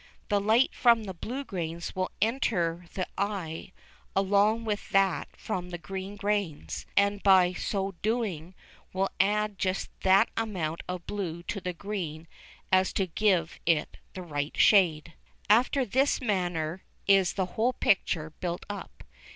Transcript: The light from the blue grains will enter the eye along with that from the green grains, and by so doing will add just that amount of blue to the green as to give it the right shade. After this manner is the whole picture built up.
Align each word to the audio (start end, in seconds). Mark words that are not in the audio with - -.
The 0.29 0.41
light 0.41 0.73
from 0.73 1.03
the 1.03 1.13
blue 1.13 1.43
grains 1.43 1.95
will 1.95 2.09
enter 2.23 2.87
the 2.95 3.05
eye 3.19 3.71
along 4.15 4.65
with 4.65 4.89
that 4.89 5.27
from 5.37 5.69
the 5.69 5.77
green 5.77 6.15
grains, 6.15 6.87
and 6.97 7.21
by 7.21 7.53
so 7.53 7.91
doing 8.01 8.55
will 8.93 9.09
add 9.19 9.59
just 9.59 9.91
that 10.01 10.29
amount 10.35 10.81
of 10.87 11.05
blue 11.05 11.43
to 11.43 11.61
the 11.61 11.73
green 11.73 12.27
as 12.71 12.91
to 12.93 13.05
give 13.05 13.59
it 13.67 13.97
the 14.15 14.23
right 14.23 14.57
shade. 14.57 15.13
After 15.51 15.85
this 15.85 16.19
manner 16.19 16.83
is 17.05 17.33
the 17.33 17.45
whole 17.53 17.73
picture 17.73 18.31
built 18.39 18.65
up. 18.71 19.03